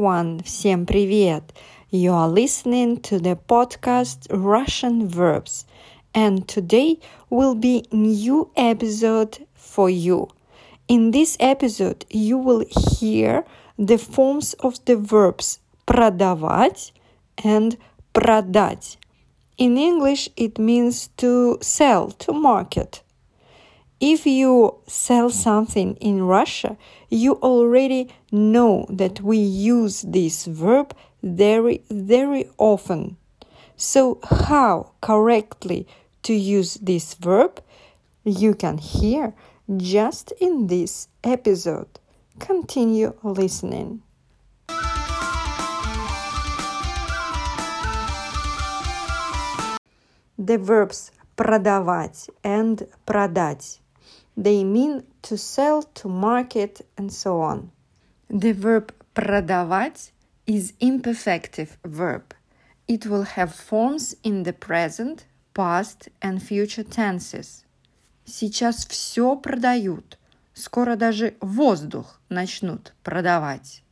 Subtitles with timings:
[0.00, 0.42] everyone!
[0.42, 1.52] Всем привет!
[1.90, 5.66] You are listening to the podcast Russian Verbs,
[6.14, 6.98] and today
[7.28, 10.28] will be new episode for you.
[10.88, 12.64] In this episode, you will
[12.98, 13.44] hear
[13.78, 16.92] the forms of the verbs продавать
[17.44, 17.76] and
[18.14, 18.96] продать.
[19.58, 23.02] In English, it means to sell, to market.
[24.00, 26.76] If you sell something in Russia,
[27.08, 33.16] you already know that we use this verb very, very often.
[33.76, 35.86] So, how correctly
[36.24, 37.62] to use this verb
[38.24, 39.34] you can hear
[39.76, 42.00] just in this episode.
[42.38, 44.02] Continue listening.
[50.38, 53.78] The verbs продавать and продать
[54.36, 57.70] they mean to sell, to market, and so on.
[58.28, 60.10] The verb продавать
[60.46, 62.34] is imperfective verb.
[62.86, 67.64] It will have forms in the present, past and future tenses.
[68.24, 70.18] Сейчас все продают.
[70.54, 73.82] Скоро даже воздух начнут продавать.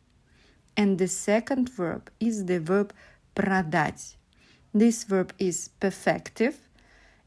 [0.77, 2.93] And the second verb is the verb
[3.35, 4.17] продать.
[4.73, 6.55] This verb is perfective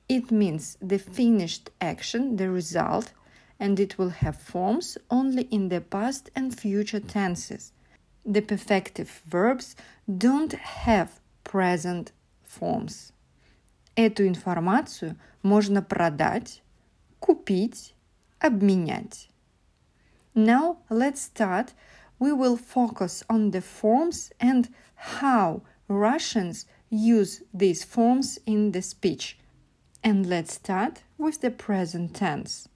[0.10, 3.12] it means the finished action, the result,
[3.60, 7.74] and it will have forms only in the past and future tenses.
[8.26, 12.12] The perfective verbs don't have present
[12.44, 13.12] forms.
[13.96, 16.62] Эту информацию можно продать,
[17.20, 17.94] купить,
[18.40, 19.28] обменять.
[20.36, 21.74] Now let's start.
[22.20, 29.38] We will focus on the forms and how Russians use these forms in the speech.
[30.05, 32.69] And let's start with the present tense.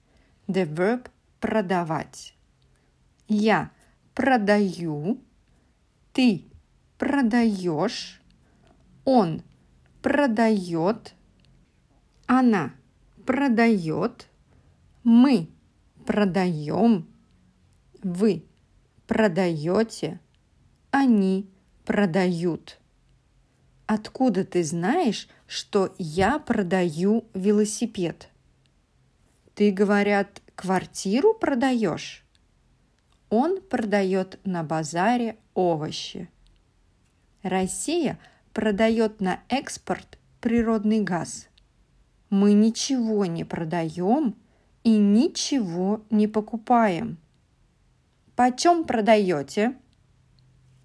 [0.47, 1.09] The verb
[1.41, 2.33] продавать.
[3.27, 3.71] Я
[4.15, 5.19] продаю,
[6.13, 6.45] ты
[6.97, 8.21] продаешь,
[9.03, 9.43] он
[10.01, 11.13] продает,
[12.27, 12.73] она
[13.25, 14.27] продает,
[15.03, 15.49] мы
[16.05, 17.13] продаем,
[18.03, 18.45] вы
[19.05, 20.21] продаете,
[20.91, 21.49] они
[21.83, 22.79] продают.
[23.85, 28.29] Откуда ты знаешь, что я продаю велосипед?
[29.55, 32.25] Ты, говорят, квартиру продаешь?
[33.29, 36.29] Он продает на базаре овощи.
[37.43, 38.19] Россия
[38.53, 41.47] продает на экспорт природный газ.
[42.29, 44.35] Мы ничего не продаем
[44.83, 47.17] и ничего не покупаем.
[48.35, 49.75] Почем продаете?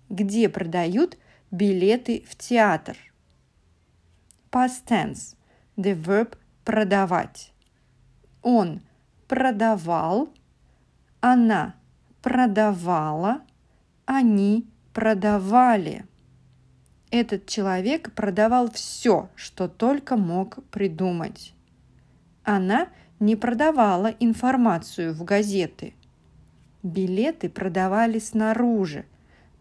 [0.08, 1.18] Где продают
[1.50, 2.96] билеты в театр.
[4.52, 5.34] Past tense.
[5.78, 7.54] The verb продавать.
[8.42, 8.82] Он
[9.26, 10.28] продавал,
[11.20, 11.74] она
[12.20, 13.40] продавала,
[14.04, 16.04] они продавали.
[17.10, 21.54] Этот человек продавал все, что только мог придумать.
[22.44, 22.88] Она
[23.20, 25.94] не продавала информацию в газеты.
[26.82, 29.06] Билеты продавали снаружи,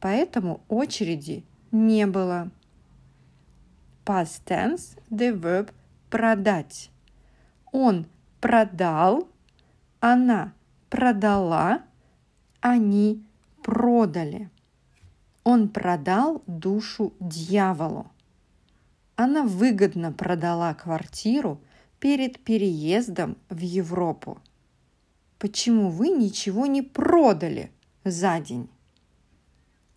[0.02, 2.52] поэтому очереди не было.
[4.06, 5.72] Past tense– the verb
[6.10, 6.92] продать.
[7.72, 8.08] Он
[8.40, 9.28] продал,
[10.00, 10.54] она
[10.90, 11.84] продала,
[12.60, 13.24] они
[13.64, 14.50] продали.
[15.44, 18.12] Он продал душу дьяволу.
[19.16, 21.62] Она выгодно продала квартиру
[22.00, 24.40] перед переездом в Европу.
[25.38, 27.72] Почему вы ничего не продали
[28.04, 28.70] за день?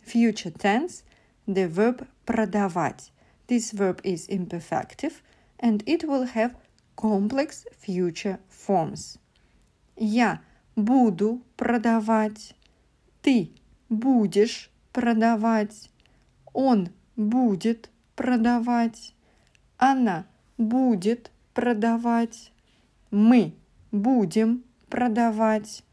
[0.06, 1.04] Future tense
[1.46, 3.12] the verb продавать.
[3.46, 5.22] This verb is imperfective
[5.58, 6.54] and it will have
[6.96, 9.18] complex future forms.
[9.96, 10.40] Я
[10.76, 12.54] буду продавать.
[13.22, 13.50] Ты
[13.88, 15.90] будешь продавать.
[16.52, 19.14] Он будет продавать.
[19.78, 20.26] Она
[20.58, 22.52] будет продавать.
[23.10, 23.54] Мы
[23.92, 25.84] будем продавать.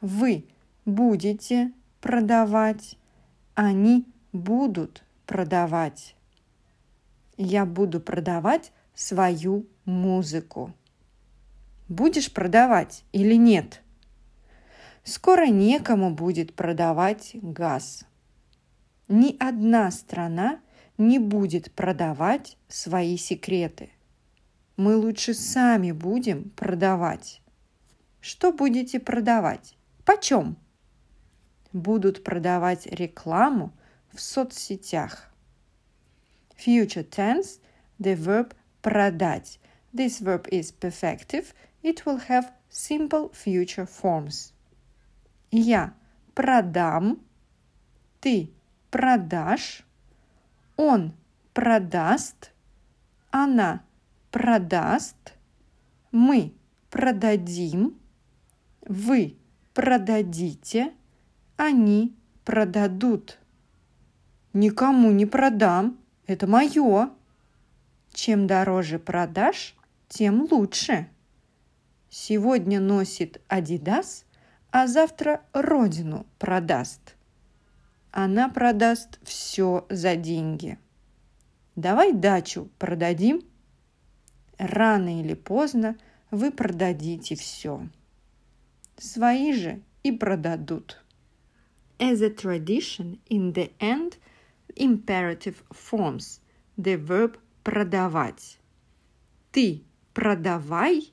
[0.00, 0.44] Вы
[0.84, 2.96] будете продавать.
[3.54, 6.14] Они будут продавать.
[7.36, 10.74] Я буду продавать свою музыку.
[11.88, 13.82] Будешь продавать или нет?
[15.02, 18.04] Скоро некому будет продавать газ.
[19.08, 20.60] Ни одна страна
[20.98, 23.90] не будет продавать свои секреты.
[24.76, 27.40] Мы лучше сами будем продавать.
[28.20, 29.76] Что будете продавать?
[30.04, 30.56] Почем?
[31.72, 33.72] Будут продавать рекламу
[34.12, 35.31] в соцсетях.
[36.64, 37.58] Future tense–
[37.98, 39.58] the verb продать.
[39.92, 41.52] This verb is perfective.
[41.82, 44.52] It will have simple future forms.
[45.50, 45.94] Я
[46.34, 47.20] продам,
[48.20, 48.52] ты
[48.92, 49.84] продашь,
[50.76, 51.14] он
[51.52, 52.52] продаст,
[53.32, 53.82] она
[54.30, 55.34] продаст,
[56.12, 56.54] мы
[56.90, 57.98] продадим,
[58.82, 59.36] вы
[59.74, 60.92] продадите,
[61.56, 62.14] они
[62.44, 63.40] продадут.
[64.52, 65.98] Никому не продам,
[66.32, 67.10] это мое.
[68.12, 69.74] Чем дороже продашь,
[70.08, 71.08] тем лучше.
[72.10, 74.24] Сегодня носит Адидас,
[74.70, 77.16] а завтра родину продаст.
[78.10, 80.78] Она продаст все за деньги.
[81.76, 83.42] Давай дачу продадим.
[84.58, 85.96] Рано или поздно
[86.30, 87.88] вы продадите все.
[88.98, 91.02] Свои же и продадут.
[91.98, 94.18] As a tradition, in the end,
[94.76, 96.40] imperative forms
[96.76, 98.58] the verb продавать.
[99.50, 99.82] Ты
[100.14, 101.12] продавай,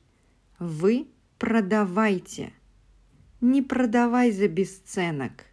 [0.59, 1.07] вы
[1.37, 2.53] продавайте.
[3.41, 5.45] Не продавай за бесценок.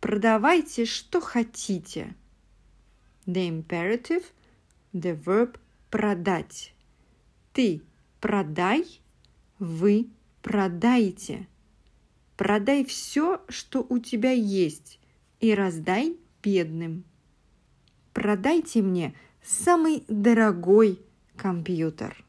[0.00, 2.14] Продавайте, что хотите.
[3.26, 4.24] The imperative,
[4.92, 5.58] the verb
[5.90, 6.74] продать.
[7.52, 7.82] Ты
[8.20, 8.84] продай,
[9.58, 10.08] вы
[10.42, 11.46] продайте.
[12.36, 14.98] Продай все, что у тебя есть,
[15.40, 17.04] и раздай бедным.
[18.20, 21.00] Продайте мне самый дорогой
[21.38, 22.22] компьютер.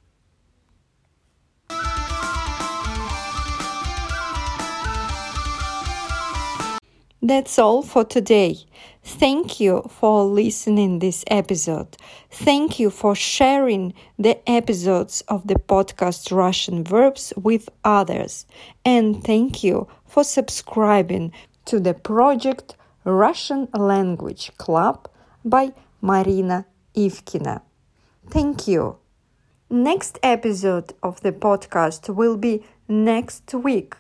[7.22, 8.56] That's all for today.
[9.04, 11.98] Thank you for listening this episode.
[12.30, 18.46] Thank you for sharing the episodes of the podcast Russian Verbs with others.
[18.86, 21.34] And thank you for subscribing
[21.66, 25.10] to the project Russian Language Club
[25.45, 27.63] by Marina Ivkina.
[28.29, 28.97] Thank you.
[29.71, 33.95] Next episode of the podcast will be next week.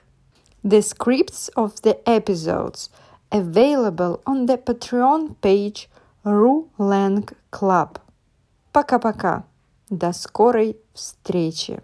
[0.62, 2.90] The scripts of the episodes
[3.32, 5.88] available on the Patreon page
[6.24, 7.98] RuLang Club.
[8.72, 9.44] Пока-пока.
[9.90, 11.80] До скорой встречи.